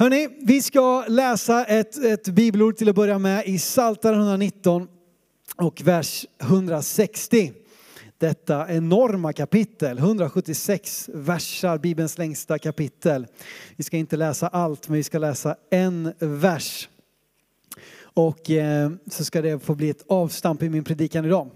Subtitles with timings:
[0.00, 4.88] Hörrni, vi ska läsa ett, ett bibelord till att börja med i Psaltaren 119
[5.56, 7.52] och vers 160.
[8.18, 13.26] Detta enorma kapitel, 176 versar, Bibelns längsta kapitel.
[13.76, 16.88] Vi ska inte läsa allt, men vi ska läsa en vers.
[18.00, 21.50] Och eh, så ska det få bli ett avstamp i min predikan idag.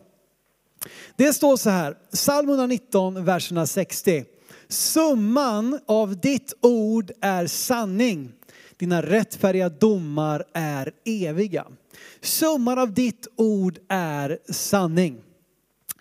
[1.17, 4.25] Det står så här, psalm 119, vers 160.
[4.73, 8.33] Summan av ditt ord är sanning.
[8.77, 11.67] Dina rättfärdiga domar är eviga.
[12.21, 15.21] Summan av ditt ord är sanning.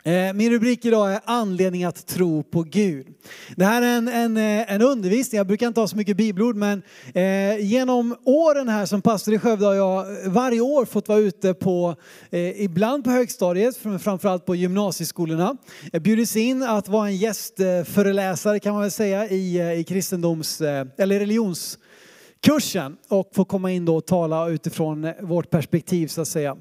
[0.03, 3.07] Eh, min rubrik idag är anledning att tro på Gud.
[3.55, 6.55] Det här är en, en, eh, en undervisning, jag brukar inte ha så mycket bibelord
[6.55, 6.83] men
[7.13, 11.53] eh, genom åren här som pastor i Skövde har jag varje år fått vara ute
[11.53, 11.95] på,
[12.29, 15.57] eh, ibland på högstadiet, framförallt på gymnasieskolorna.
[15.91, 20.61] Jag bjudits in att vara en gästföreläsare kan man väl säga i, eh, i kristendoms,
[20.97, 26.57] eller religionskursen och få komma in då och tala utifrån vårt perspektiv så att säga.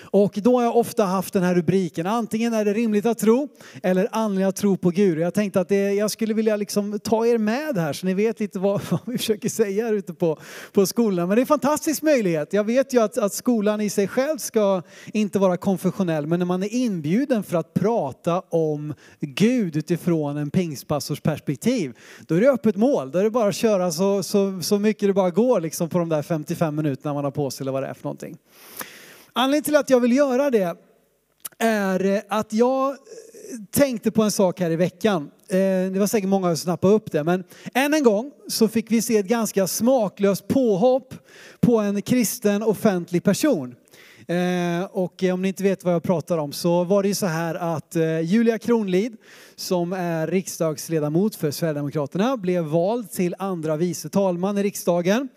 [0.00, 3.48] Och då har jag ofta haft den här rubriken, antingen är det rimligt att tro
[3.82, 5.18] eller anledning att tro på Gud.
[5.18, 8.40] Jag tänkte att det, jag skulle vilja liksom ta er med här så ni vet
[8.40, 10.38] lite vad, vad vi försöker säga här ute på,
[10.72, 11.28] på skolan.
[11.28, 12.52] Men det är en fantastisk möjlighet.
[12.52, 16.46] Jag vet ju att, att skolan i sig själv ska inte vara konfessionell, men när
[16.46, 21.92] man är inbjuden för att prata om Gud utifrån en pingstpastors perspektiv,
[22.26, 23.10] då är det öppet mål.
[23.10, 25.98] Då är det bara att köra så, så, så mycket det bara går liksom på
[25.98, 28.36] de där 55 minuterna man har på sig eller vad det är för någonting.
[29.38, 30.76] Anledningen till att jag vill göra det
[31.58, 32.96] är eh, att jag eh,
[33.70, 35.30] tänkte på en sak här i veckan.
[35.48, 35.58] Eh,
[35.92, 39.02] det var säkert många som snappade upp det, men än en gång så fick vi
[39.02, 41.14] se ett ganska smaklöst påhopp
[41.60, 43.74] på en kristen offentlig person.
[44.90, 47.54] Och om ni inte vet vad jag pratar om så var det ju så här
[47.54, 49.16] att Julia Kronlid
[49.56, 55.28] som är riksdagsledamot för Sverigedemokraterna blev vald till andra vice talman i riksdagen.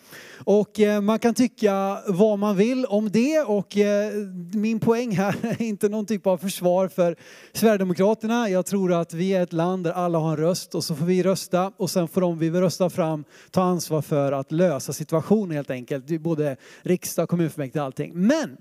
[0.44, 4.12] Och eh, man kan tycka vad man vill om det och eh,
[4.54, 7.16] min poäng här är inte någon typ av försvar för
[7.54, 8.50] Sverigedemokraterna.
[8.50, 11.06] Jag tror att vi är ett land där alla har en röst och så får
[11.06, 14.94] vi rösta och sen får de vi vill rösta fram ta ansvar för att lösa
[14.94, 16.22] situationen helt enkelt.
[16.22, 18.12] Både riksdag, kommunfullmäktige och allting.
[18.16, 18.58] Men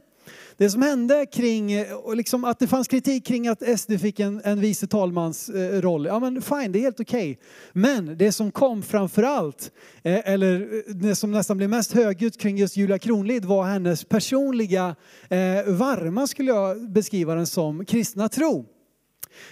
[0.57, 4.41] det som hände kring, och liksom att det fanns kritik kring att SD fick en,
[4.45, 7.33] en vice talmans eh, roll, ja men fine, det är helt okej.
[7.33, 7.37] Okay.
[7.73, 9.73] Men det som kom framför allt,
[10.03, 14.05] eh, eller eh, det som nästan blev mest högljutt kring just Julia Kronlid var hennes
[14.05, 14.97] personliga,
[15.29, 18.67] eh, varma skulle jag beskriva den som, kristna tro.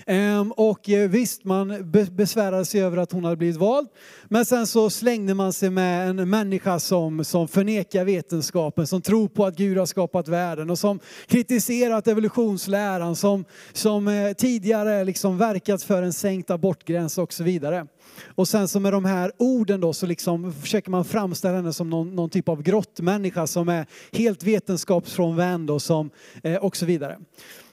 [0.07, 3.89] Ehm, och eh, visst, man besvärade sig över att hon hade blivit vald.
[4.29, 9.29] Men sen så slängde man sig med en människa som, som förnekar vetenskapen, som tror
[9.29, 15.39] på att Gud har skapat världen och som kritiserat evolutionsläran, som, som eh, tidigare liksom
[15.39, 17.87] verkat för en sänkt abortgräns och så vidare.
[18.35, 21.91] Och sen så med de här orden då så liksom försöker man framställa henne som
[21.91, 26.11] någon, någon typ av grottmänniska som är helt vetenskapsfrånvänd och, som,
[26.43, 27.19] eh, och så vidare.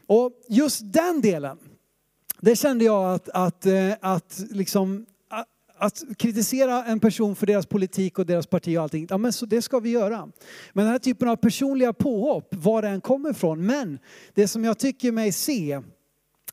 [0.08, 1.58] Och just den delen,
[2.46, 5.06] det kände jag att, att, eh, att, liksom,
[5.78, 9.46] att kritisera en person för deras politik och deras parti och allting, ja men så
[9.46, 10.30] det ska vi göra.
[10.74, 14.00] Men den här typen av personliga påhopp, var det än kommer ifrån, men
[14.34, 15.82] det som jag tycker mig se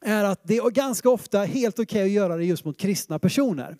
[0.05, 3.19] är att det är ganska ofta helt okej okay att göra det just mot kristna
[3.19, 3.77] personer.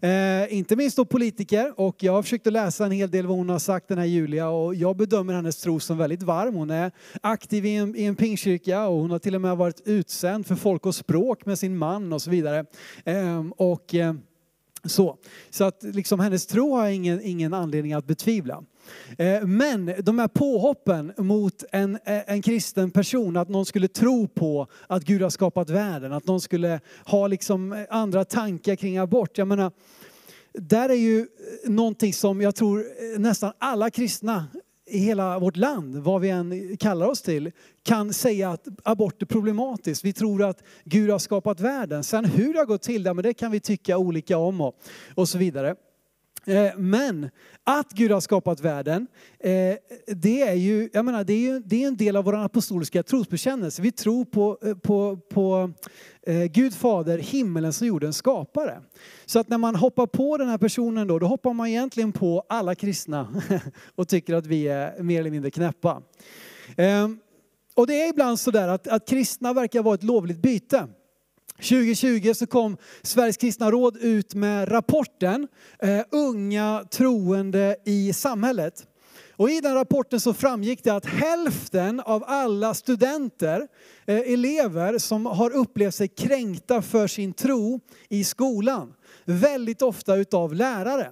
[0.00, 3.36] Eh, inte minst då politiker och jag har försökt att läsa en hel del vad
[3.36, 6.54] hon har sagt den här Julia och jag bedömer hennes tro som väldigt varm.
[6.54, 6.90] Hon är
[7.20, 10.54] aktiv i en, i en pingkyrka och hon har till och med varit utsänd för
[10.54, 12.64] folk och språk med sin man och så vidare.
[13.04, 14.14] Eh, och eh,
[14.88, 15.16] så.
[15.50, 18.64] så att liksom hennes tro har jag ingen, ingen anledning att betvivla.
[19.18, 24.28] Eh, men de här påhoppen mot en, eh, en kristen person, att någon skulle tro
[24.28, 29.38] på att Gud har skapat världen, att någon skulle ha liksom andra tankar kring abort.
[29.38, 29.72] Jag menar,
[30.52, 31.26] där är ju
[31.64, 34.46] någonting som jag tror eh, nästan alla kristna
[34.86, 37.50] i hela vårt land, vad vi än kallar oss till,
[37.82, 40.04] kan säga att abort är problematiskt.
[40.04, 42.04] Vi tror att Gud har skapat världen.
[42.04, 44.78] Sen hur det har gått till, det kan vi tycka olika om och,
[45.14, 45.74] och så vidare.
[46.46, 47.30] Eh, men
[47.64, 49.06] att Gud har skapat världen,
[49.40, 49.76] eh,
[50.06, 53.02] det är ju, jag menar, det är ju det är en del av vår apostoliska
[53.02, 53.82] trosbekännelse.
[53.82, 55.72] Vi tror på, eh, på, på
[56.50, 58.80] Gud Fader, himmelens och jordens skapare.
[59.26, 62.44] Så att när man hoppar på den här personen då, då hoppar man egentligen på
[62.48, 63.42] alla kristna
[63.94, 66.02] och tycker att vi är mer eller mindre knäppa.
[67.74, 70.88] Och det är ibland sådär att, att kristna verkar vara ett lovligt byte.
[71.56, 75.48] 2020 så kom Sveriges kristna råd ut med rapporten
[75.78, 78.86] eh, Unga troende i samhället.
[79.38, 83.68] Och i den rapporten så framgick det att hälften av alla studenter,
[84.06, 88.94] eh, elever som har upplevt sig kränkta för sin tro i skolan,
[89.24, 91.10] väldigt ofta utav lärare.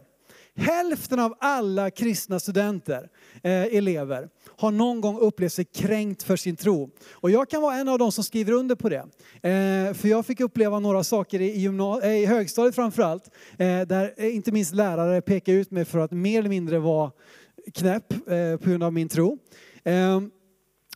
[0.56, 3.08] Hälften av alla kristna studenter,
[3.42, 4.28] eh, elever,
[4.64, 6.90] har någon gång upplevt sig kränkt för sin tro.
[7.12, 9.04] Och jag kan vara en av dem som skriver under på det.
[9.48, 14.14] Eh, för jag fick uppleva några saker i, gymna- eh, i högstadiet framförallt, eh, där
[14.16, 17.10] eh, inte minst lärare pekade ut mig för att mer eller mindre vara
[17.74, 19.38] knäpp eh, på grund av min tro.
[19.84, 20.20] Eh,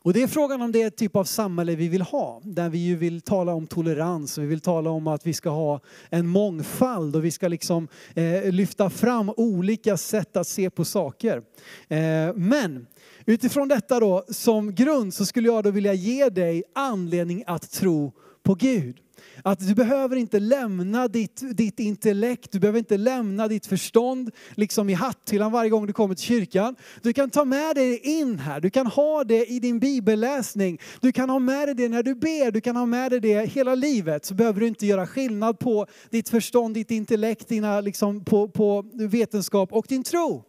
[0.03, 2.79] och det är frågan om det är typ av samhälle vi vill ha, där vi
[2.79, 5.81] ju vill tala om tolerans, och vi vill tala om att vi ska ha
[6.11, 11.43] en mångfald och vi ska liksom eh, lyfta fram olika sätt att se på saker.
[11.89, 12.87] Eh, men
[13.25, 18.13] utifrån detta då som grund så skulle jag då vilja ge dig anledning att tro
[18.49, 18.97] på Gud.
[19.43, 24.91] Att du behöver inte lämna ditt, ditt intellekt, du behöver inte lämna ditt förstånd liksom
[24.91, 26.77] i hatthyllan varje gång du kommer till kyrkan.
[27.03, 30.79] Du kan ta med dig det in här, du kan ha det i din bibelläsning,
[31.01, 33.51] du kan ha med dig det när du ber, du kan ha med dig det
[33.51, 34.25] hela livet.
[34.25, 38.85] Så behöver du inte göra skillnad på ditt förstånd, ditt intellekt, dina, liksom, på, på
[38.93, 40.45] vetenskap och din tro.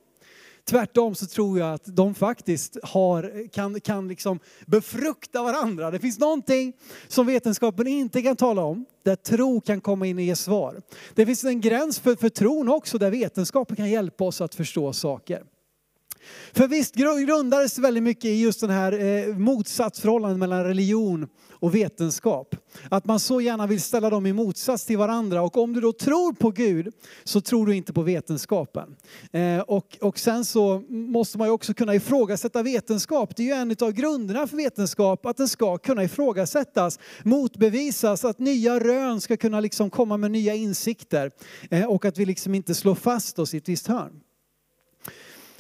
[0.69, 5.92] Tvärtom så tror jag att de faktiskt har, kan, kan liksom befrukta varandra.
[5.92, 6.74] Det finns någonting
[7.07, 10.81] som vetenskapen inte kan tala om, där tro kan komma in och ge svar.
[11.16, 14.94] Det finns en gräns för, för tron också, där vetenskapen kan hjälpa oss att förstå
[14.94, 15.44] saker.
[16.53, 21.27] För visst grundades väldigt mycket i just den här eh, motsatsförhållandet mellan religion
[21.59, 22.55] och vetenskap.
[22.89, 25.41] Att man så gärna vill ställa dem i motsats till varandra.
[25.41, 26.93] Och om du då tror på Gud
[27.23, 28.95] så tror du inte på vetenskapen.
[29.31, 33.35] Eh, och, och sen så måste man ju också kunna ifrågasätta vetenskap.
[33.35, 38.39] Det är ju en av grunderna för vetenskap att den ska kunna ifrågasättas, motbevisas, att
[38.39, 41.31] nya rön ska kunna liksom komma med nya insikter.
[41.69, 44.21] Eh, och att vi liksom inte slår fast oss i ett visst hörn.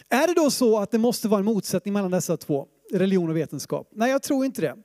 [0.09, 3.37] Är det då så att det måste vara en motsättning mellan dessa två, religion och
[3.37, 3.89] vetenskap?
[3.95, 4.75] Nej, jag tror inte det.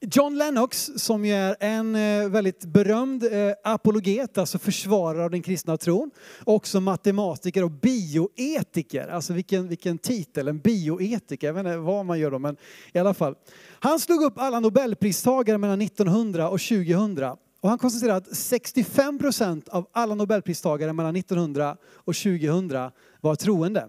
[0.00, 5.42] John Lennox, som ju är en eh, väldigt berömd eh, apologet, alltså försvarare av den
[5.42, 6.10] kristna tron,
[6.44, 12.18] också matematiker och bioetiker, alltså vilken, vilken titel, en bioetiker, jag vet inte vad man
[12.18, 12.56] gör då, men
[12.92, 13.34] i alla fall.
[13.80, 17.18] Han slog upp alla nobelpristagare mellan 1900 och 2000
[17.60, 22.90] och han konstaterade att 65 procent av alla nobelpristagare mellan 1900 och 2000
[23.20, 23.88] var troende.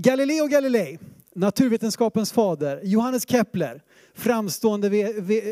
[0.00, 0.98] Galileo Galilei,
[1.34, 3.82] naturvetenskapens fader, Johannes Kepler,
[4.14, 4.90] framstående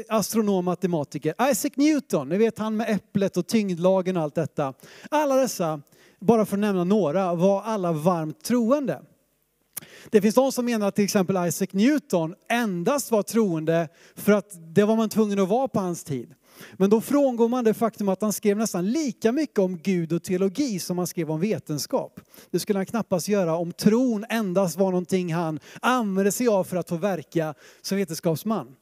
[0.09, 4.75] astronom matematiker, Isaac Newton, ni vet han med äpplet och tyngdlagen och allt detta.
[5.11, 5.81] Alla dessa,
[6.21, 9.03] bara för att nämna några, var alla varmt troende.
[10.11, 14.75] Det finns de som menar att till exempel Isaac Newton endast var troende för att
[14.75, 16.35] det var man tvungen att vara på hans tid.
[16.77, 20.23] Men då frångår man det faktum att han skrev nästan lika mycket om Gud och
[20.23, 22.21] teologi som han skrev om vetenskap.
[22.51, 26.77] Det skulle han knappast göra om tron endast var någonting han använde sig av för
[26.77, 28.77] att få verka som vetenskapsman.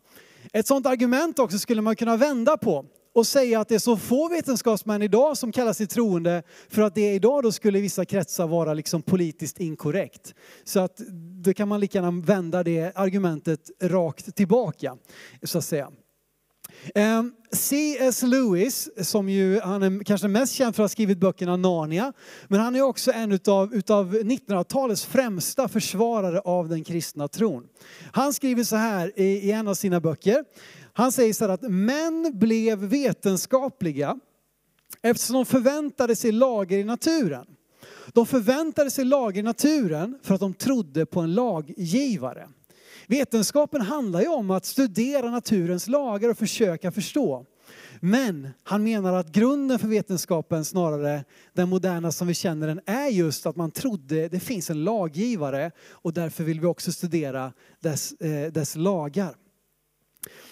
[0.53, 2.85] Ett sådant argument också skulle man kunna vända på
[3.15, 6.94] och säga att det är så få vetenskapsmän idag som kallar sig troende för att
[6.94, 10.35] det idag då skulle i vissa kretsar vara liksom politiskt inkorrekt.
[10.65, 10.97] Så att
[11.44, 14.97] då kan man lika gärna vända det argumentet rakt tillbaka
[15.43, 15.91] så att säga.
[16.94, 18.23] Ehm, C.S.
[18.23, 22.12] Lewis, som ju, han är kanske mest känd för att ha skrivit böckerna Narnia,
[22.49, 27.67] men han är också en utav, utav 1900-talets främsta försvarare av den kristna tron.
[28.12, 30.44] Han skriver så här i, i en av sina böcker.
[30.93, 34.19] Han säger så här att män blev vetenskapliga
[35.03, 37.47] eftersom de förväntade sig lager i naturen.
[38.12, 42.48] De förväntade sig lager i naturen för att de trodde på en laggivare.
[43.08, 47.46] Vetenskapen handlar ju om att studera naturens lagar och försöka förstå.
[48.01, 53.08] Men han menar att grunden för vetenskapen, snarare den moderna som vi känner den, är
[53.08, 58.13] just att man trodde det finns en laggivare och därför vill vi också studera dess,
[58.13, 59.34] eh, dess lagar.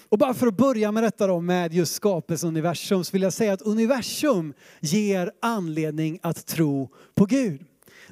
[0.09, 3.33] Och bara för att börja med detta då med just skapelsen universum så vill jag
[3.33, 7.65] säga att universum ger anledning att tro på Gud.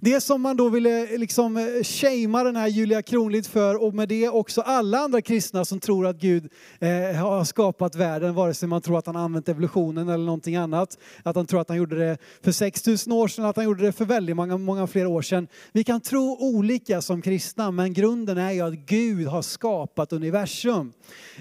[0.02, 3.94] Det som man då ville eh, liksom shama shamea den här Julia Kronlid för och
[3.94, 8.54] med det också alla andra kristna som tror att Gud eh, har skapat världen, vare
[8.54, 10.98] sig man tror att han använt evolutionen eller någonting annat.
[11.22, 13.92] Att han tror att han gjorde det för 6000 år sedan, att han gjorde det
[13.92, 15.48] för väldigt många, många fler år sedan.
[15.72, 20.92] Vi kan tro olika som kristna, men grunden är ju att Gud har skapat universum.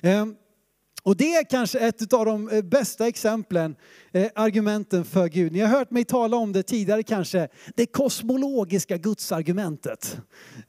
[0.02, 0.26] Eh,
[1.04, 3.76] och det är kanske ett av de eh, bästa exemplen,
[4.12, 5.52] eh, argumenten för Gud.
[5.52, 10.18] Ni har hört mig tala om det tidigare kanske, det kosmologiska gudsargumentet.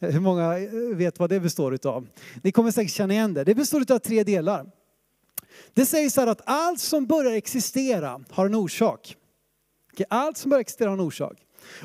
[0.01, 0.59] Eh, hur många
[0.95, 2.09] vet vad det består utav?
[2.43, 3.45] Ni kommer säkert känna igen det.
[3.45, 4.67] Det består av tre delar.
[5.75, 9.17] Det sägs här att allt som börjar existera har en orsak.
[10.09, 11.39] Allt som börjar existera har en orsak.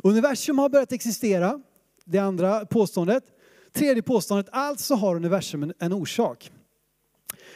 [0.03, 1.61] Universum har börjat existera,
[2.05, 3.23] det andra påståendet.
[3.73, 6.51] Tredje påståendet, alltså har universum en orsak.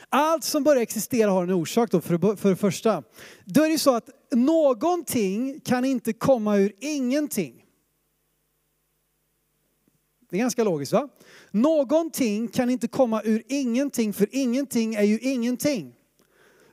[0.09, 3.03] Allt som börjar existera har en orsak då, för, för det första.
[3.45, 7.65] Då är det ju så att någonting kan inte komma ur ingenting.
[10.29, 11.09] Det är ganska logiskt va?
[11.51, 15.95] Någonting kan inte komma ur ingenting, för ingenting är ju ingenting.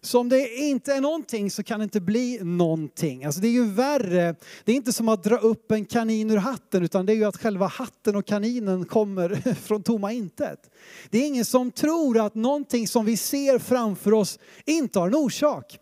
[0.06, 3.24] Så om det inte är någonting så kan det inte bli någonting.
[3.24, 4.34] Alltså det är ju värre.
[4.64, 7.24] Det är inte som att dra upp en kanin ur hatten utan det är ju
[7.24, 10.70] att själva hatten och kaninen kommer från tomma intet.
[11.10, 15.14] Det är ingen som tror att någonting som vi ser framför oss inte har en
[15.14, 15.78] orsak.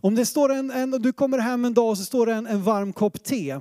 [0.00, 2.46] Om det står en, en du kommer hem en dag och så står det en,
[2.46, 3.58] en varm kopp te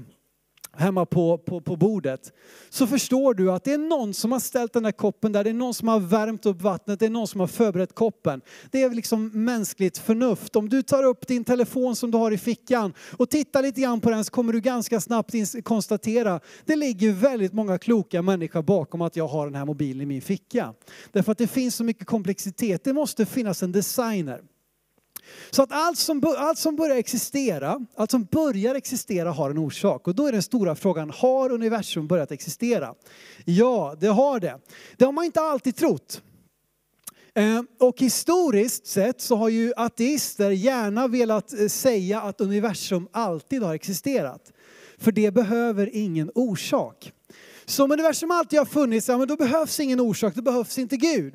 [0.78, 2.34] hemma på, på, på bordet,
[2.70, 5.50] så förstår du att det är någon som har ställt den där koppen där, det
[5.50, 8.42] är någon som har värmt upp vattnet, det är någon som har förberett koppen.
[8.72, 10.56] Det är liksom mänskligt förnuft.
[10.56, 14.01] Om du tar upp din telefon som du har i fickan och tittar lite grann
[14.01, 19.01] på den så kommer du ganska snabbt konstatera, det ligger väldigt många kloka människor bakom
[19.01, 20.74] att jag har den här mobilen i min ficka.
[21.12, 24.42] Därför att det finns så mycket komplexitet, det måste finnas en designer.
[25.50, 30.08] Så att allt som, allt som börjar existera, allt som börjar existera har en orsak.
[30.08, 32.94] Och då är den stora frågan, har universum börjat existera?
[33.46, 34.60] Ja, det har det.
[34.98, 36.22] Det har man inte alltid trott.
[37.36, 43.64] Eh, och historiskt sett så har ju ateister gärna velat eh, säga att universum alltid
[43.64, 44.52] har existerat.
[44.98, 47.14] För det behöver ingen orsak.
[47.66, 50.98] Så om universum alltid har funnits, ja men då behövs ingen orsak, då behövs inte
[50.98, 51.34] Gud.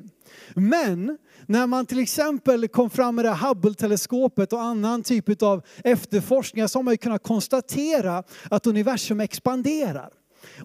[0.55, 6.67] Men när man till exempel kom fram med det Hubble-teleskopet och annan typ av efterforskningar
[6.67, 10.09] så har man ju kunnat konstatera att universum expanderar.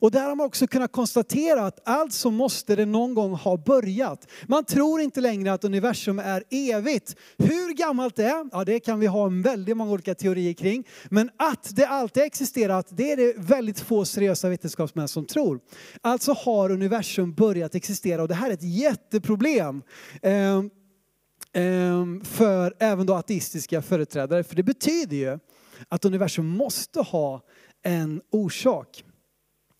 [0.01, 4.31] Och där har man också kunnat konstatera att alltså måste det någon gång ha börjat.
[4.47, 7.17] Man tror inte längre att universum är evigt.
[7.39, 10.85] Hur gammalt det är, ja det kan vi ha väldigt många olika teorier kring.
[11.11, 15.61] Men att det alltid existerat, det är det väldigt få seriösa vetenskapsmän som tror.
[16.01, 19.83] Alltså har universum börjat existera och det här är ett jätteproblem.
[20.23, 20.71] Ehm,
[21.53, 24.45] ehm, för även då ateistiska företrädare.
[24.45, 25.39] För det betyder ju
[25.89, 27.43] att universum måste ha
[27.83, 29.05] en orsak.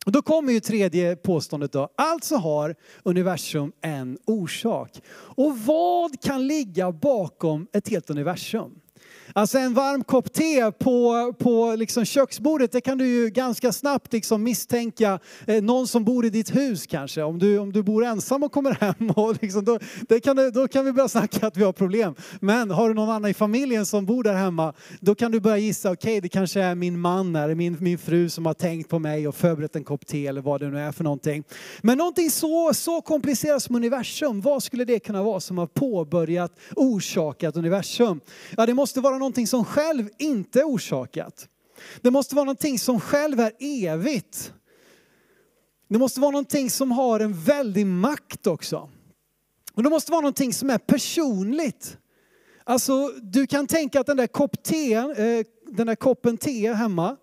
[0.07, 1.89] Och då kommer ju tredje påståendet då.
[1.97, 5.01] Alltså har universum en orsak.
[5.15, 8.82] Och vad kan ligga bakom ett helt universum?
[9.35, 14.13] Alltså en varm kopp te på, på liksom köksbordet, det kan du ju ganska snabbt
[14.13, 17.23] liksom misstänka eh, någon som bor i ditt hus kanske.
[17.23, 20.69] Om du, om du bor ensam och kommer hem, och liksom, då, det kan, då
[20.69, 22.15] kan vi börja snacka att vi har problem.
[22.41, 25.59] Men har du någon annan i familjen som bor där hemma, då kan du börja
[25.59, 28.89] gissa, okej okay, det kanske är min man eller min, min fru som har tänkt
[28.89, 31.45] på mig och förberett en kopp te eller vad det nu är för någonting.
[31.83, 36.53] Men någonting så, så komplicerat som universum, vad skulle det kunna vara som har påbörjat,
[36.77, 38.21] orsakat universum?
[38.57, 41.49] Ja, det måste vara någonting som själv inte är orsakat.
[42.01, 44.53] Det måste vara någonting som själv är evigt.
[45.89, 48.91] Det måste vara någonting som har en väldig makt också.
[49.75, 51.99] Och det måste vara någonting som är personligt.
[52.65, 57.17] Alltså du kan tänka att den där kopp te, eh, den där koppen te hemma,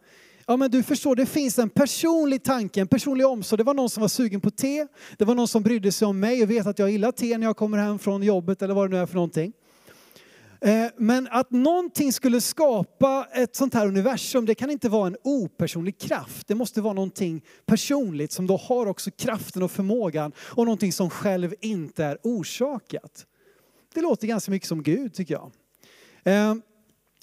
[0.50, 3.58] Ja men du förstår, det finns en personlig tanke, en personlig omsorg.
[3.58, 4.88] Det var någon som var sugen på te,
[5.18, 7.48] det var någon som brydde sig om mig och vet att jag gillar te när
[7.48, 9.54] jag kommer hem från jobbet eller vad det nu är för någonting.
[10.62, 15.18] Eh, men att någonting skulle skapa ett sånt här universum, det kan inte vara en
[15.24, 16.48] opersonlig kraft.
[16.48, 21.10] Det måste vara någonting personligt som då har också kraften och förmågan och någonting som
[21.10, 23.26] själv inte är orsakat.
[23.94, 25.52] Det låter ganska mycket som Gud tycker jag.
[26.24, 26.56] Eh,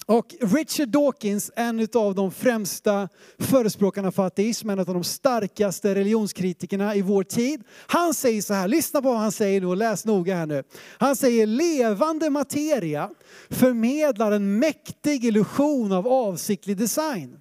[0.09, 3.09] och Richard Dawkins, en av de främsta
[3.39, 7.63] förespråkarna för ateism, en av de starkaste religionskritikerna i vår tid.
[7.87, 10.63] Han säger så här, lyssna på vad han säger nu och läs noga här nu.
[10.97, 13.09] Han säger levande materia
[13.49, 17.39] förmedlar en mäktig illusion av avsiktlig design.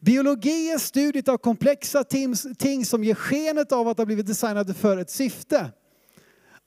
[0.00, 2.04] Biologi är studiet av komplexa
[2.58, 5.70] ting som ger skenet av att ha blivit designade för ett syfte.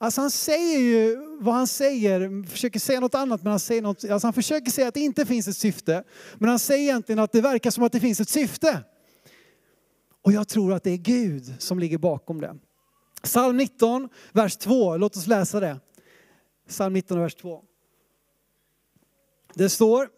[0.02, 4.04] Alltså han säger ju vad han säger, försöker säga något annat men han säger något,
[4.04, 6.04] alltså han försöker säga att det inte finns ett syfte.
[6.38, 8.84] Men han säger egentligen att det verkar som att det finns ett syfte.
[10.22, 12.56] Och jag tror att det är Gud som ligger bakom det.
[13.22, 15.80] Psalm 19, vers 2, låt oss läsa det.
[16.68, 17.62] Psalm 19, vers 2.
[19.54, 20.08] Det står,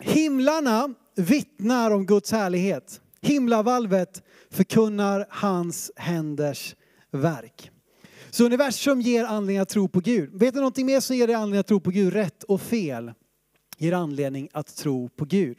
[0.00, 3.00] himlarna vittnar om Guds härlighet.
[3.20, 6.76] Himlavalvet förkunnar hans händers
[7.10, 7.70] verk.
[8.34, 10.30] Så universum ger anledning att tro på Gud.
[10.32, 12.12] Vet du någonting mer som ger dig anledning att tro på Gud?
[12.12, 13.12] Rätt och fel
[13.78, 15.58] ger anledning att tro på Gud.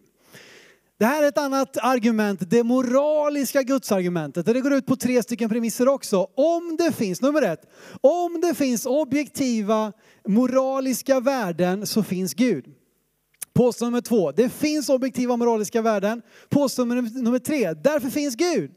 [1.00, 4.46] Det här är ett annat argument, det moraliska gudsargumentet.
[4.46, 6.28] Det går ut på tre stycken premisser också.
[6.36, 7.62] Om det finns, nummer ett,
[8.02, 9.94] om det finns objektiva
[10.28, 12.66] moraliska värden så finns Gud.
[13.54, 16.22] Påstående nummer två, det finns objektiva moraliska värden.
[16.50, 18.72] Påstående nummer tre, därför finns Gud.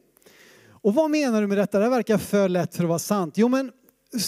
[0.83, 1.79] Och vad menar du med detta?
[1.79, 3.35] Det verkar för lätt för att vara sant.
[3.39, 3.73] Jo men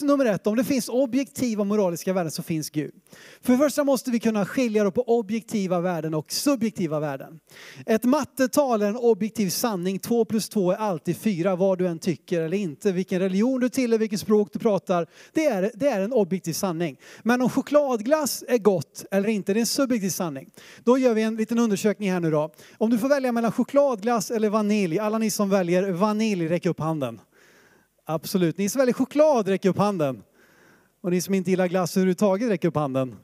[0.03, 2.95] nummer ett, om det finns objektiva moraliska värden så finns Gud.
[3.43, 7.41] För det första måste vi kunna skilja på objektiva värden och subjektiva värden.
[7.87, 9.99] Ett mattetal är en objektiv sanning.
[9.99, 12.93] Två plus två är alltid fyra, vad du än tycker eller inte.
[12.93, 15.07] Vilken religion du tillhör, vilket språk du pratar.
[15.33, 16.97] Det är, det är en objektiv sanning.
[17.23, 20.51] Men om chokladglass är gott eller inte, det är en subjektiv sanning.
[20.85, 22.53] Då gör vi en liten undersökning här nu då.
[22.79, 26.81] Om du får välja mellan chokladglass eller vanilj, alla ni som väljer vanilj, räck upp
[26.81, 27.21] handen.
[28.11, 28.59] Absolut.
[28.59, 30.23] Ni som väljer choklad, räck upp handen.
[31.01, 33.17] Och ni som inte gillar glass överhuvudtaget, räck upp handen.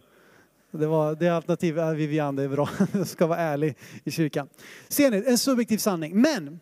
[0.70, 2.68] Det var det alternativet, ja, Vivian, det är bra.
[2.92, 4.48] Jag ska vara ärlig i kyrkan.
[4.88, 6.20] Ser ni, en subjektiv sanning.
[6.20, 6.60] Men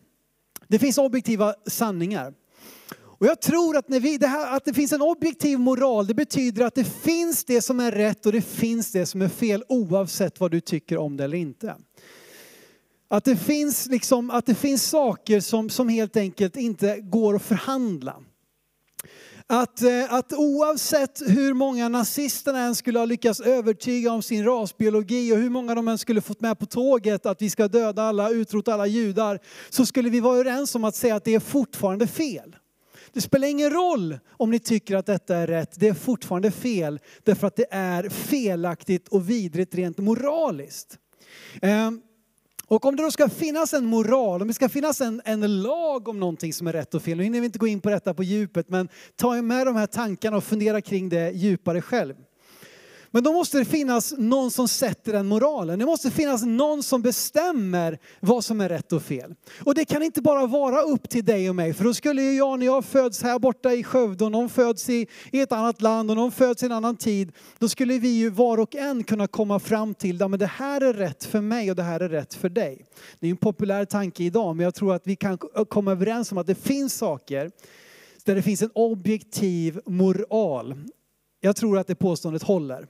[0.69, 2.35] det finns objektiva sanningar.
[2.97, 6.14] Och jag tror att, när vi, det här, att det finns en objektiv moral, det
[6.14, 9.64] betyder att det finns det som är rätt och det finns det som är fel
[9.69, 11.75] oavsett vad du tycker om det eller inte.
[13.08, 17.42] Att det finns, liksom, att det finns saker som, som helt enkelt inte går att
[17.42, 18.16] förhandla.
[19.46, 25.32] Att, eh, att oavsett hur många nazisterna än skulle ha lyckats övertyga om sin rasbiologi
[25.32, 28.30] och hur många de än skulle fått med på tåget att vi ska döda alla,
[28.30, 29.38] utrota alla judar,
[29.70, 32.56] så skulle vi vara överens om att säga att det är fortfarande fel.
[33.12, 37.00] Det spelar ingen roll om ni tycker att detta är rätt, det är fortfarande fel
[37.23, 40.99] därför att det är felaktigt och vidrigt rent moraliskt.
[41.62, 42.00] Ehm,
[42.66, 46.09] och om det då ska finnas en moral, om det ska finnas en, en lag
[46.09, 48.14] om någonting som är rätt och fel, nu hinner vi inte gå in på detta
[48.14, 52.14] på djupet, men ta med de här tankarna och fundera kring det djupare själv.
[53.14, 55.78] Men då måste det finnas någon som sätter den moralen.
[55.78, 59.35] Det måste finnas någon som bestämmer vad som är rätt och fel.
[59.64, 62.37] Och det kan inte bara vara upp till dig och mig, för då skulle ju
[62.37, 65.83] jag när jag föds här borta i Skövde och någon föds i, i ett annat
[65.83, 69.04] land och någon föds i en annan tid, då skulle vi ju var och en
[69.04, 72.09] kunna komma fram till att det här är rätt för mig och det här är
[72.09, 72.87] rätt för dig.
[73.21, 76.38] Det är en populär tanke idag, men jag tror att vi kan komma överens om
[76.38, 77.50] att det finns saker
[78.25, 80.75] där det finns en objektiv moral.
[81.40, 82.87] Jag tror att det påståendet håller.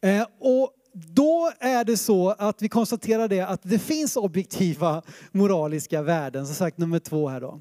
[0.00, 6.02] Eh, och då är det så att vi konstaterar det att det finns objektiva moraliska
[6.02, 7.60] värden, som sagt nummer två här då.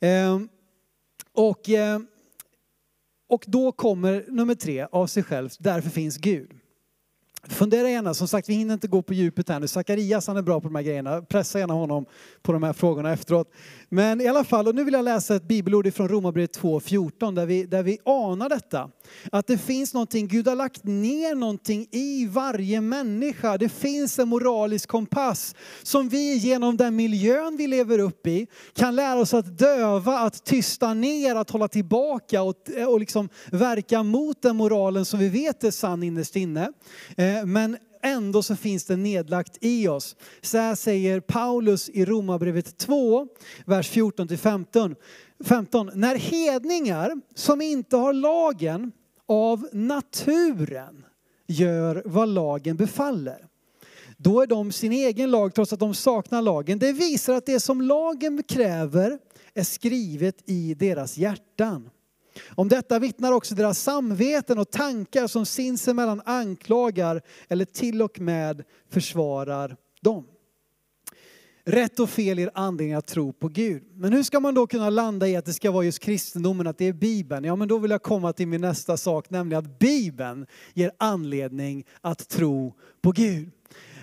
[0.00, 0.48] Ehm,
[1.32, 1.98] och, eh,
[3.28, 6.50] och då kommer nummer tre av sig själv, därför finns Gud.
[7.48, 9.68] Fundera gärna, som sagt vi hinner inte gå på djupet här nu.
[9.68, 11.22] Zacharias han är bra på de här grejerna.
[11.22, 12.06] Pressa gärna honom
[12.42, 13.52] på de här frågorna efteråt.
[13.88, 17.46] Men i alla fall, och nu vill jag läsa ett bibelord från Romarbrevet 2.14 där
[17.46, 18.90] vi, där vi anar detta.
[19.32, 23.58] Att det finns någonting, Gud har lagt ner någonting i varje människa.
[23.58, 28.96] Det finns en moralisk kompass som vi genom den miljön vi lever upp i kan
[28.96, 32.54] lära oss att döva, att tysta ner, att hålla tillbaka och,
[32.88, 36.72] och liksom verka mot den moralen som vi vet är sann innerst inne.
[37.16, 40.16] Eh, Eh, men ändå så finns det nedlagt i oss.
[40.40, 43.26] Så här säger Paulus i Romarbrevet 2,
[43.66, 44.94] vers 14 15.
[45.44, 45.90] 15.
[45.94, 48.92] När hedningar som inte har lagen
[49.28, 51.04] av naturen
[51.46, 53.46] gör vad lagen befaller.
[54.16, 56.78] Då är de sin egen lag trots att de saknar lagen.
[56.78, 59.18] Det visar att det som lagen kräver
[59.54, 61.90] är skrivet i deras hjärtan.
[62.48, 68.64] Om detta vittnar också deras samveten och tankar som sinsemellan anklagar eller till och med
[68.90, 70.26] försvarar dem.
[71.66, 73.82] Rätt och fel ger anledning att tro på Gud.
[73.94, 76.78] Men hur ska man då kunna landa i att det ska vara just kristendomen, att
[76.78, 77.44] det är Bibeln?
[77.44, 81.84] Ja, men då vill jag komma till min nästa sak, nämligen att Bibeln ger anledning
[82.00, 83.50] att tro på Gud.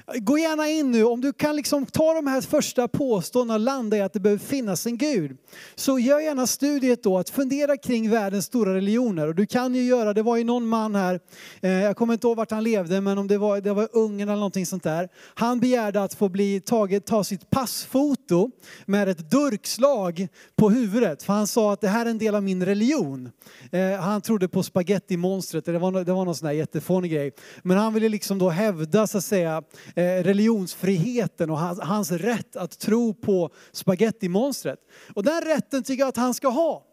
[0.07, 3.97] Gå gärna in nu, om du kan liksom ta de här första påståendena och landa
[3.97, 5.37] i att det behöver finnas en Gud.
[5.75, 9.27] Så gör gärna studiet då att fundera kring världens stora religioner.
[9.27, 11.19] Och du kan ju göra, det var ju någon man här,
[11.61, 14.29] eh, jag kommer inte ihåg vart han levde, men om det var, det var Ungern
[14.29, 15.09] eller någonting sånt där.
[15.33, 18.51] Han begärde att få bli taget, ta sitt passfoto
[18.85, 21.23] med ett durkslag på huvudet.
[21.23, 23.31] För han sa att det här är en del av min religion.
[23.71, 27.31] Eh, han trodde på spagettimonstret, det var, det var någon sån där jättefånig grej.
[27.63, 29.63] Men han ville liksom då hävda så att säga
[29.95, 34.79] Eh, religionsfriheten och hans, hans rätt att tro på spagettimonstret.
[35.13, 36.83] Och den rätten tycker jag att han ska ha.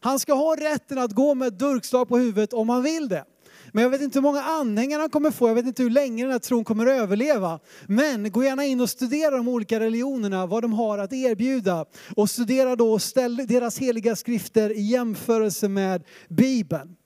[0.00, 3.24] Han ska ha rätten att gå med ett durkslag på huvudet om han vill det.
[3.72, 6.24] Men jag vet inte hur många anhängare han kommer få, jag vet inte hur länge
[6.24, 7.60] den här tron kommer att överleva.
[7.86, 11.84] Men gå gärna in och studera de olika religionerna, vad de har att erbjuda.
[12.16, 16.96] Och studera då och ställ deras heliga skrifter i jämförelse med Bibeln.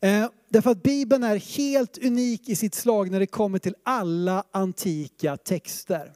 [0.00, 4.44] Eh, därför att Bibeln är helt unik i sitt slag när det kommer till alla
[4.52, 6.12] antika texter.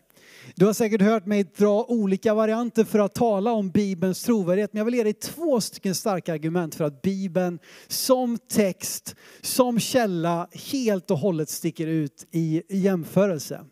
[0.55, 4.79] Du har säkert hört mig dra olika varianter för att tala om Bibelns trovärdighet, men
[4.79, 10.48] jag vill ge dig två stycken starka argument för att Bibeln som text, som källa,
[10.72, 13.64] helt och hållet sticker ut i jämförelse.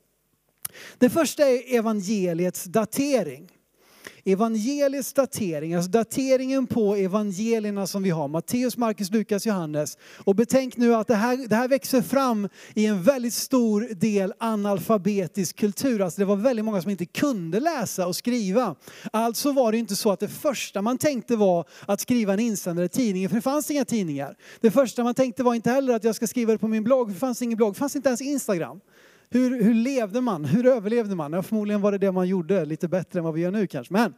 [0.99, 3.51] Det första är evangeliets datering
[4.33, 9.99] evangeliets datering, alltså dateringen på evangelierna som vi har, Matteus, Markus, Lukas, Johannes.
[10.25, 14.33] Och betänk nu att det här, det här växer fram i en väldigt stor del
[14.39, 16.01] analfabetisk kultur.
[16.01, 18.75] Alltså det var väldigt många som inte kunde läsa och skriva.
[19.13, 22.87] Alltså var det inte så att det första man tänkte var att skriva en insändare
[22.87, 24.37] i tidningen, för det fanns inga tidningar.
[24.61, 27.09] Det första man tänkte var inte heller att jag ska skriva det på min blogg,
[27.09, 28.81] för det fanns ingen blogg, det fanns inte ens Instagram.
[29.31, 30.45] Hur, hur levde man?
[30.45, 31.33] Hur överlevde man?
[31.33, 33.93] Ja, förmodligen var det det man gjorde, lite bättre än vad vi gör nu kanske.
[33.93, 34.15] Men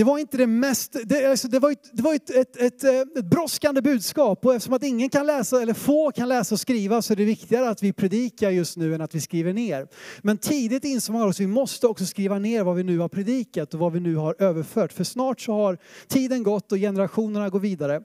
[0.00, 2.84] det var inte det mest, det, alltså det var, ett, det var ett, ett, ett,
[2.84, 6.60] eh, ett brådskande budskap och eftersom att ingen kan läsa, eller få kan läsa och
[6.60, 9.88] skriva så är det viktigare att vi predikar just nu än att vi skriver ner.
[10.22, 13.74] Men tidigt insåg man att vi måste också skriva ner vad vi nu har predikat
[13.74, 14.92] och vad vi nu har överfört.
[14.92, 18.02] För snart så har tiden gått och generationerna går vidare.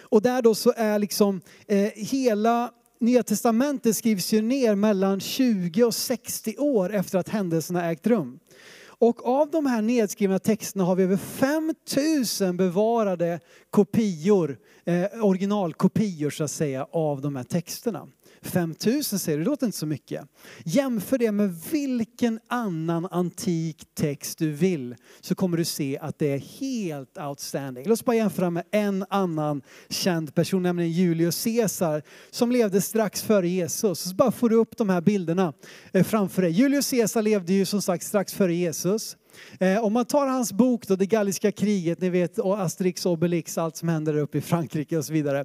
[0.00, 2.70] Och där då så är liksom eh, hela
[3.02, 8.38] Nya Testamentet skrivs ju ner mellan 20 och 60 år efter att händelserna ägt rum.
[8.84, 16.44] Och av de här nedskrivna texterna har vi över 5000 bevarade kopior, eh, originalkopior så
[16.44, 18.08] att säga, av de här texterna.
[18.42, 20.24] 5000 säger du, det låter inte så mycket.
[20.64, 26.32] Jämför det med vilken annan antik text du vill så kommer du se att det
[26.32, 27.84] är helt outstanding.
[27.86, 33.22] Låt oss bara jämföra med en annan känd person, nämligen Julius Caesar som levde strax
[33.22, 34.00] före Jesus.
[34.00, 35.52] Så bara får du upp de här bilderna
[35.92, 36.50] eh, framför dig.
[36.50, 39.16] Julius Caesar levde ju som sagt strax före Jesus.
[39.60, 43.58] Eh, om man tar hans bok då, Det galliska kriget, ni vet Asterix och Obelix,
[43.58, 45.44] allt som händer uppe i Frankrike och så vidare.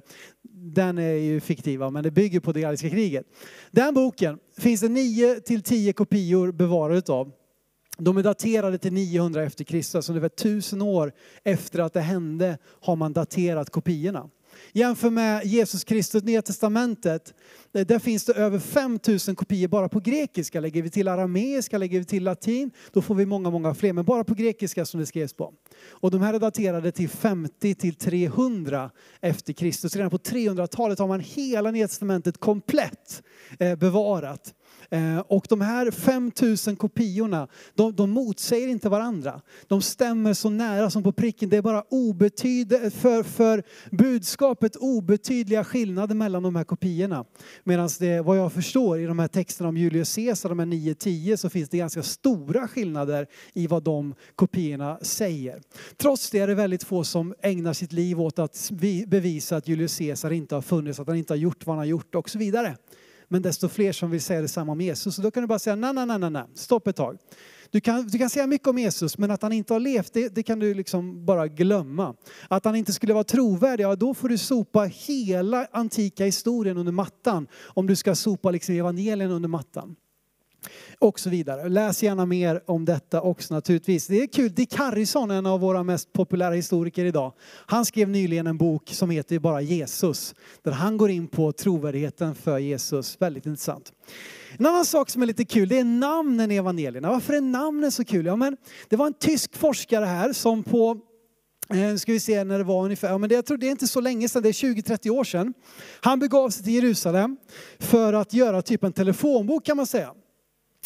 [0.74, 3.26] Den är ju fiktiva men det bygger på det galliska kriget.
[3.70, 7.32] Den boken finns det 9 till 10 kopior bevarade av.
[7.98, 11.12] De är daterade till 900 efter Kristus, alltså ungefär 1000 år
[11.44, 14.28] efter att det hände har man daterat kopiorna.
[14.72, 17.34] Jämför med Jesus Kristus, Nya Testamentet.
[17.74, 20.60] Eh, där finns det över 5000 kopior bara på grekiska.
[20.60, 23.92] Lägger vi till arameiska, lägger vi till latin, då får vi många, många fler.
[23.92, 25.54] Men bara på grekiska som det skrevs på.
[25.90, 28.90] Och de här är daterade till 50 till 300
[29.20, 29.96] efter Kristus.
[29.96, 33.22] Redan på 300-talet har man hela Nya Testamentet komplett
[33.58, 34.54] eh, bevarat.
[34.90, 39.40] Eh, och de här 5000 kopiorna, de, de motsäger inte varandra.
[39.66, 41.48] De stämmer så nära som på pricken.
[41.48, 47.24] Det är bara obetyd, för, för budskapet obetydliga skillnader mellan de här kopiorna.
[47.64, 51.36] Medan det, vad jag förstår, i de här texterna om Julius Caesar, de här 9-10,
[51.36, 55.60] så finns det ganska stora skillnader i vad de kopiorna säger.
[55.96, 58.70] Trots det är det väldigt få som ägnar sitt liv åt att
[59.06, 61.90] bevisa att Julius Caesar inte har funnits, att han inte har gjort vad han har
[61.90, 62.76] gjort och så vidare
[63.28, 65.14] men desto fler som vill säga detsamma om Jesus.
[65.14, 67.18] Så då kan du bara säga nej, nej, nej, nej, stopp ett tag.
[67.70, 70.34] Du kan, du kan säga mycket om Jesus, men att han inte har levt, det,
[70.34, 72.14] det, kan du liksom bara glömma.
[72.48, 76.92] Att han inte skulle vara trovärdig, ja då får du sopa hela antika historien under
[76.92, 77.48] mattan.
[77.56, 79.96] Om du ska sopa liksom evangelien under mattan
[81.00, 81.68] och så vidare.
[81.68, 84.06] Läs gärna mer om detta också naturligtvis.
[84.06, 87.32] Det är kul, Dick Harrison, en av våra mest populära historiker idag,
[87.66, 92.34] han skrev nyligen en bok som heter bara Jesus, där han går in på trovärdigheten
[92.34, 93.16] för Jesus.
[93.20, 93.92] Väldigt intressant.
[94.58, 97.10] En annan sak som är lite kul, det är namnen i evangelierna.
[97.10, 98.26] Varför är namnen så kul?
[98.26, 98.56] Ja, men
[98.88, 101.00] det var en tysk forskare här som på
[101.70, 103.70] nu ska vi se när det var ungefär, ja, men det, jag tror det är
[103.70, 105.54] inte så länge sedan, det är 20-30 år sedan.
[106.00, 107.36] Han begav sig till Jerusalem
[107.78, 110.14] för att göra typ en telefonbok kan man säga.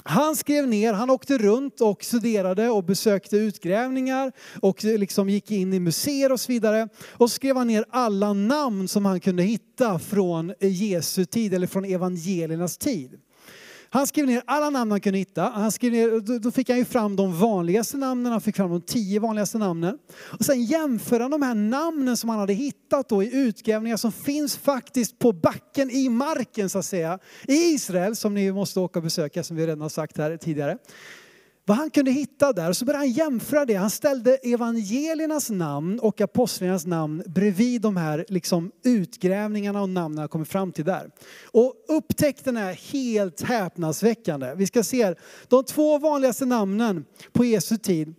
[0.05, 5.73] Han skrev ner, han åkte runt och studerade och besökte utgrävningar och liksom gick in
[5.73, 6.89] i museer och så vidare.
[7.13, 11.67] Och så skrev han ner alla namn som han kunde hitta från Jesu tid eller
[11.67, 13.21] från evangeliernas tid.
[13.95, 15.43] Han skrev ner alla namn han kunde hitta.
[15.43, 18.81] Han skrev ner, då fick han ju fram de vanligaste namnen, han fick fram de
[18.81, 19.99] tio vanligaste namnen.
[20.39, 24.13] Och sen jämförde han de här namnen som han hade hittat då i utgrävningar som
[24.13, 27.19] finns faktiskt på backen i marken så att säga.
[27.49, 30.79] I Israel, som ni måste åka och besöka som vi redan har sagt här tidigare
[31.65, 32.73] vad han kunde hitta där.
[32.73, 33.75] Så började han jämföra det.
[33.75, 40.29] Han ställde evangeliernas namn och apostlarnas namn bredvid de här liksom utgrävningarna och namnen han
[40.29, 41.11] kommit fram till där.
[41.53, 44.55] Och upptäckten är helt häpnadsväckande.
[44.57, 45.19] Vi ska se här.
[45.49, 48.15] De två vanligaste namnen på Jesu tid,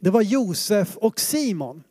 [0.00, 1.82] det var Josef och Simon.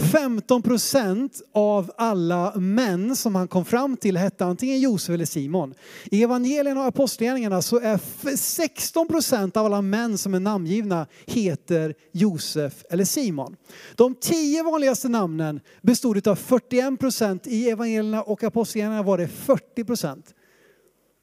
[0.00, 5.74] 15 procent av alla män som han kom fram till hette antingen Josef eller Simon.
[6.10, 11.94] I evangelierna och apostlagärningarna så är 16 procent av alla män som är namngivna heter
[12.12, 13.56] Josef eller Simon.
[13.94, 17.46] De tio vanligaste namnen bestod av 41 procent.
[17.46, 20.34] I evangelierna och apostlagärningarna var det 40 procent.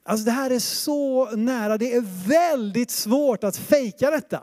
[0.06, 4.42] Alltså det här är så nära, det är väldigt svårt att fejka detta.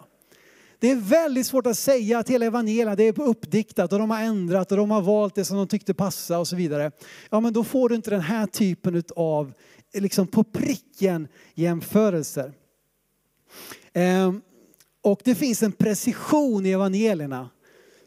[0.84, 4.20] Det är väldigt svårt att säga att hela evangelierna det är uppdiktat och de har
[4.20, 6.90] ändrat och de har valt det som de tyckte passa och så vidare.
[7.30, 9.52] Ja men då får du inte den här typen av
[9.94, 12.52] liksom på pricken jämförelser.
[13.92, 14.40] Ehm,
[15.02, 17.50] Och det finns en precision i evangelierna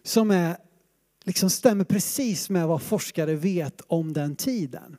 [0.04, 0.58] som är,
[1.24, 4.98] liksom stämmer precis med vad forskare vet om den tiden.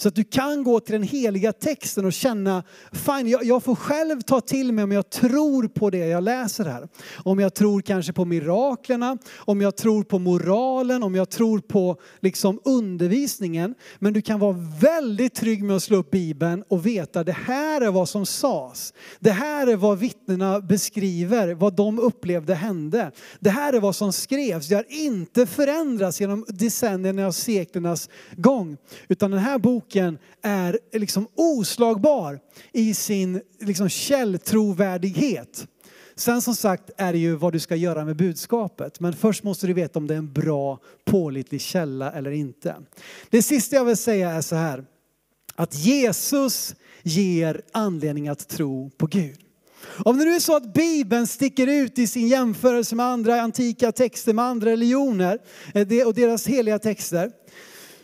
[0.00, 3.74] Så att du kan gå till den heliga texten och känna, fine, jag, jag, får
[3.74, 6.88] själv ta till mig om jag tror på det jag läser här.
[7.24, 11.96] Om jag tror kanske på miraklerna, om jag tror på moralen, om jag tror på
[12.20, 13.74] liksom undervisningen.
[13.98, 17.80] Men du kan vara väldigt trygg med att slå upp Bibeln och veta det här
[17.80, 18.94] är vad som sades.
[19.18, 23.10] Det här är vad vittnena beskriver, vad de upplevde hände.
[23.40, 24.68] Det här är vad som skrevs.
[24.68, 28.76] Det har inte förändrats genom decennierna och seklernas gång.
[29.08, 32.40] Utan den här boken boken är liksom oslagbar
[32.72, 35.66] i sin liksom källtrovärdighet.
[36.16, 39.00] Sen som sagt är det ju vad du ska göra med budskapet.
[39.00, 42.76] Men först måste du veta om det är en bra pålitlig källa eller inte.
[43.30, 44.84] Det sista jag vill säga är så här.
[45.54, 49.38] Att Jesus ger anledning att tro på Gud.
[50.04, 53.92] Om det nu är så att Bibeln sticker ut i sin jämförelse med andra antika
[53.92, 55.38] texter, med andra religioner
[55.74, 57.30] eh, och deras heliga texter,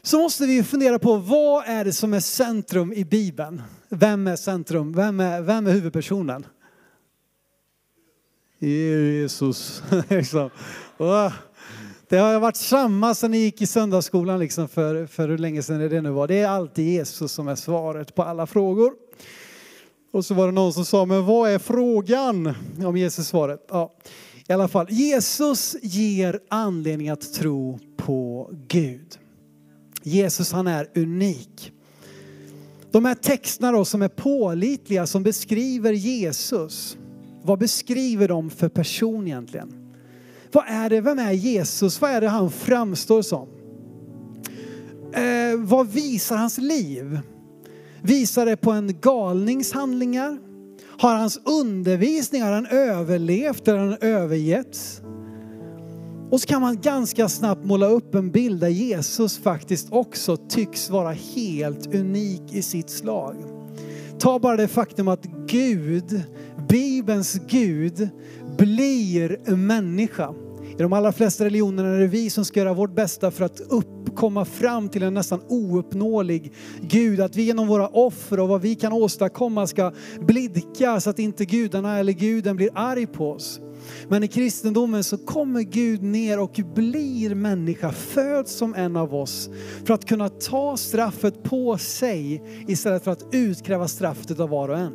[0.07, 3.63] så måste vi fundera på vad är det som är centrum i Bibeln?
[3.89, 4.93] Vem är centrum?
[4.93, 6.47] Vem är, vem är huvudpersonen?
[8.59, 9.83] Jesus.
[10.09, 10.51] Liksom.
[12.09, 15.79] det har varit samma sedan ni gick i söndagsskolan liksom för, för hur länge sedan
[15.79, 16.29] det nu var.
[16.29, 18.93] Det är alltid Jesus som är svaret på alla frågor.
[20.13, 22.55] Och så var det någon som sa, men vad är frågan?
[22.85, 23.67] Om Jesus svaret.
[23.69, 23.95] Ja,
[24.49, 29.19] i alla fall, Jesus ger anledning att tro på Gud.
[30.07, 31.73] Jesus han är unik.
[32.91, 36.97] De här texterna då som är pålitliga, som beskriver Jesus.
[37.43, 39.95] Vad beskriver de för person egentligen?
[40.53, 42.01] Vad är det, vem är Jesus?
[42.01, 43.49] Vad är det han framstår som?
[45.13, 47.21] Eh, vad visar hans liv?
[48.03, 50.39] Visar det på en galnings handlingar?
[50.99, 55.03] Har hans undervisning, har han överlevt eller har han övergetts?
[56.31, 60.91] Och så kan man ganska snabbt måla upp en bild där Jesus faktiskt också tycks
[60.91, 63.37] vara helt unik i sitt slag.
[64.19, 66.23] Ta bara det faktum att Gud,
[66.69, 68.09] Bibelns Gud,
[68.59, 70.35] blir människa.
[70.79, 73.61] I de allra flesta religionerna är det vi som ska göra vårt bästa för att
[73.61, 77.21] upp, komma fram till en nästan ouppnåelig Gud.
[77.21, 81.45] Att vi genom våra offer och vad vi kan åstadkomma ska blidka så att inte
[81.45, 83.61] gudarna eller guden blir arg på oss.
[84.09, 89.51] Men i kristendomen så kommer Gud ner och blir människa, föds som en av oss
[89.85, 94.79] för att kunna ta straffet på sig istället för att utkräva straffet av var och
[94.79, 94.93] en.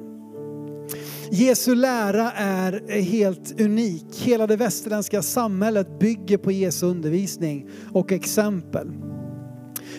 [1.31, 4.21] Jesu lära är helt unik.
[4.23, 8.91] Hela det västerländska samhället bygger på Jesu undervisning och exempel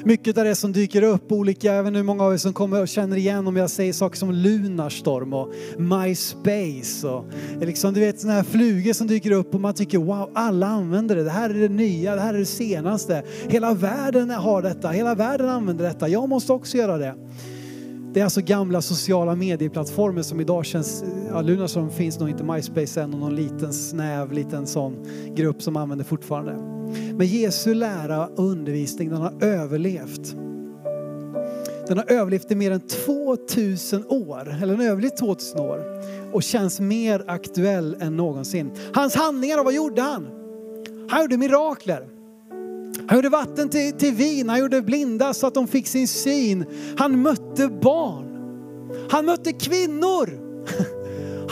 [0.05, 2.53] mycket av det som dyker upp, olika, jag vet inte hur många av er som
[2.53, 7.25] kommer och känner igen om jag säger saker som Lunarstorm och MySpace och
[7.61, 11.17] liksom, du vet sådana här flugor som dyker upp och man tycker wow, alla använder
[11.17, 11.25] det.
[11.25, 13.23] Det här är det nya, det här är det senaste.
[13.49, 16.09] Hela världen har detta, hela världen använder detta.
[16.09, 17.15] Jag måste också göra det.
[18.15, 23.01] Det är alltså gamla sociala medieplattformar som idag känns, ja Lunarstorm finns nog inte, MySpace
[23.01, 26.82] än och någon liten snäv liten sån grupp som använder fortfarande.
[26.95, 27.17] Mm.
[27.17, 30.37] Men Jesu lära och undervisning den har överlevt.
[31.89, 36.03] Den har överlevt i mer än 2000 år, eller den överlevt 2000 år
[36.33, 38.71] och känns mer aktuell än någonsin.
[38.95, 40.27] Hans handlingar, vad gjorde han?
[41.09, 42.09] Han gjorde mirakler.
[43.07, 46.65] Han gjorde vatten till, till vin, han gjorde blinda så att de fick sin syn.
[46.99, 48.27] Han mötte barn.
[49.11, 50.39] Han mötte kvinnor.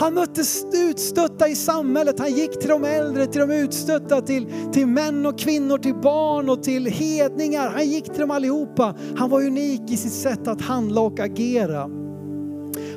[0.01, 0.41] Han mötte
[0.73, 2.19] utstötta i samhället.
[2.19, 6.49] Han gick till de äldre, till de utstötta, till, till män och kvinnor, till barn
[6.49, 7.69] och till hedningar.
[7.69, 8.95] Han gick till dem allihopa.
[9.17, 11.89] Han var unik i sitt sätt att handla och agera.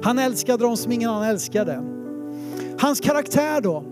[0.03, 1.83] Han älskade dem som ingen annan älskade.
[2.79, 3.85] Hans karaktär då?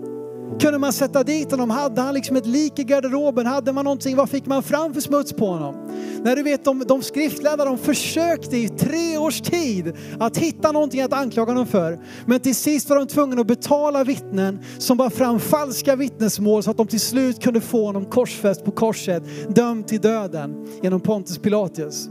[0.60, 1.70] Kunde man sätta dit honom?
[1.70, 3.46] Hade han liksom ett lik i garderoben?
[3.46, 4.16] Hade man någonting?
[4.16, 5.74] Vad fick man fram för smuts på honom?
[6.22, 11.00] När du vet, de, de skriftlärda de försökte i tre års tid att hitta någonting
[11.00, 11.98] att anklaga honom för.
[12.26, 16.70] Men till sist var de tvungna att betala vittnen som bar fram falska vittnesmål så
[16.70, 19.22] att de till slut kunde få honom korsfäst på korset,
[19.54, 22.08] dömd till döden genom Pontus Pilatus.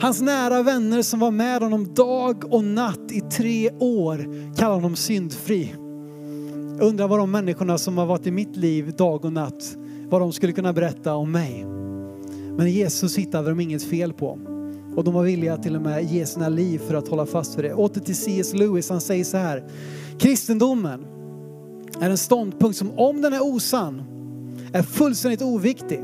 [0.00, 4.96] Hans nära vänner som var med honom dag och natt i tre år kallar honom
[4.96, 5.74] syndfri.
[6.78, 9.76] Jag undrar vad de människorna som har varit i mitt liv dag och natt,
[10.08, 11.66] vad de skulle kunna berätta om mig.
[12.56, 14.38] Men Jesus hittade de inget fel på.
[14.96, 17.64] Och de var villiga till och med ge sina liv för att hålla fast vid
[17.64, 17.74] det.
[17.74, 18.54] Åter till C.S.
[18.54, 19.64] Lewis, han säger så här.
[20.18, 21.06] Kristendomen
[22.00, 24.02] är en ståndpunkt som om den är osann
[24.72, 26.00] är fullständigt oviktig.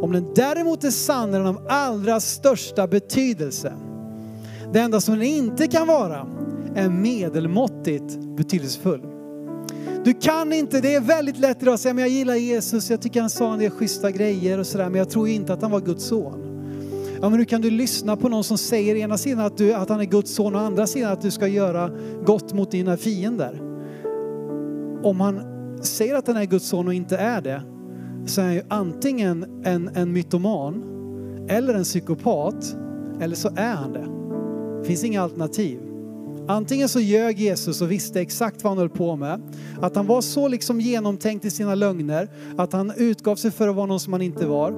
[0.00, 3.72] Om den däremot är sann är den av allra största betydelse.
[4.72, 6.26] Det enda som den inte kan vara
[6.74, 9.11] är medelmåttigt betydelsefull.
[10.04, 13.00] Du kan inte, det är väldigt lätt idag att säga, men jag gillar Jesus, jag
[13.00, 15.70] tycker han sa en del schyssta grejer och sådär, men jag tror inte att han
[15.70, 16.52] var Guds son.
[17.20, 19.88] Ja, men hur kan du lyssna på någon som säger ena sidan att, du, att
[19.88, 21.90] han är Guds son och andra sidan att du ska göra
[22.26, 23.60] gott mot dina fiender?
[25.02, 25.40] Om han
[25.82, 27.62] säger att han är Guds son och inte är det,
[28.26, 30.84] så är han ju antingen en, en mytoman
[31.48, 32.76] eller en psykopat,
[33.20, 34.06] eller så är han det.
[34.80, 35.91] Det finns inga alternativ.
[36.48, 39.42] Antingen så ljög Jesus och visste exakt vad han höll på med.
[39.80, 43.76] Att han var så liksom genomtänkt i sina lögner att han utgav sig för att
[43.76, 44.70] vara någon som han inte var.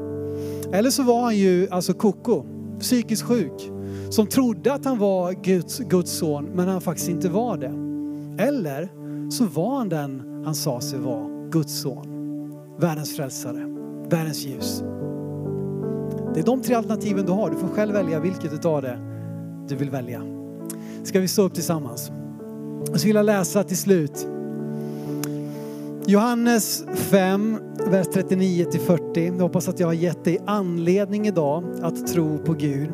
[0.73, 2.45] Eller så var han ju alltså koko,
[2.81, 3.71] psykiskt sjuk,
[4.11, 7.75] som trodde att han var Guds, Guds son men han faktiskt inte var det.
[8.45, 8.89] Eller
[9.31, 12.07] så var han den han sa sig vara, Guds son,
[12.79, 13.67] världens frälsare,
[14.11, 14.83] världens ljus.
[16.35, 17.51] Det är de tre alternativen du har.
[17.51, 18.99] Du får själv välja vilket utav det
[19.69, 20.34] du vill välja.
[21.05, 22.11] Ska vi stå upp tillsammans?
[22.91, 24.27] Och så vill jag läsa till slut.
[26.07, 27.59] Johannes 5,
[27.91, 29.27] vers 39 till 40.
[29.27, 32.91] Jag hoppas att jag har gett dig anledning idag att tro på Gud.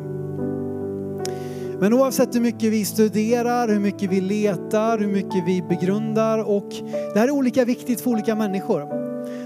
[1.79, 6.69] Men oavsett hur mycket vi studerar, hur mycket vi letar, hur mycket vi begrundar och
[7.13, 9.01] det här är olika viktigt för olika människor.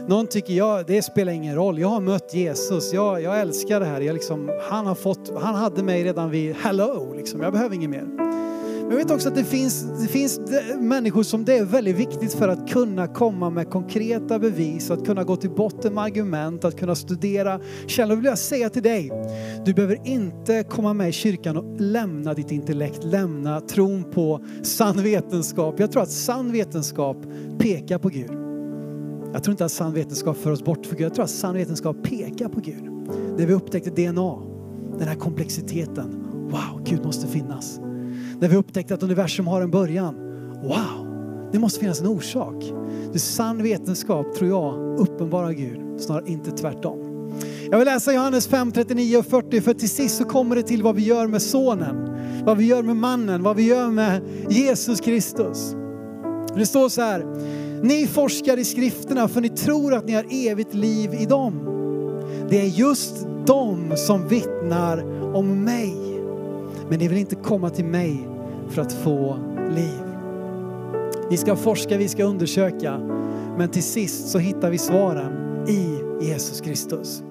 [0.07, 3.85] Någon tycker, jag, det spelar ingen roll, jag har mött Jesus, jag, jag älskar det
[3.85, 4.01] här.
[4.01, 7.41] Jag liksom, han, har fått, han hade mig redan vid hello, liksom.
[7.41, 8.05] jag behöver inget mer.
[8.87, 10.39] Men jag vet också att det finns, det finns
[10.79, 15.23] människor som det är väldigt viktigt för att kunna komma med konkreta bevis, att kunna
[15.23, 18.15] gå till botten med argument, att kunna studera källor.
[18.15, 19.11] vill jag säga till dig,
[19.65, 25.03] du behöver inte komma med i kyrkan och lämna ditt intellekt, lämna tron på sann
[25.03, 25.79] vetenskap.
[25.79, 27.17] Jag tror att sann vetenskap
[27.59, 28.31] pekar på Gud.
[29.33, 31.05] Jag tror inte att sann vetenskap för oss bort för Gud.
[31.05, 32.89] Jag tror att sann vetenskap pekar på Gud.
[33.37, 34.37] Det vi upptäckte DNA,
[34.99, 36.25] den här komplexiteten.
[36.31, 37.79] Wow, Gud måste finnas.
[38.39, 40.15] När vi upptäckte att universum har en början.
[40.63, 41.07] Wow,
[41.51, 42.63] det måste finnas en orsak.
[43.11, 47.31] Det är sann vetenskap, tror jag, uppenbarar Gud, snarare inte tvärtom.
[47.71, 50.83] Jag vill läsa Johannes 5, 39 och 40 för till sist så kommer det till
[50.83, 52.09] vad vi gör med sonen,
[52.45, 55.75] vad vi gör med mannen, vad vi gör med Jesus Kristus.
[56.55, 57.25] Det står så här,
[57.83, 61.59] ni forskar i skrifterna för ni tror att ni har evigt liv i dem.
[62.49, 65.03] Det är just de som vittnar
[65.35, 66.04] om mig.
[66.89, 68.27] Men ni vill inte komma till mig
[68.69, 69.37] för att få
[69.75, 70.01] liv.
[71.29, 72.97] Vi ska forska, vi ska undersöka.
[73.57, 77.23] Men till sist så hittar vi svaren i Jesus Kristus.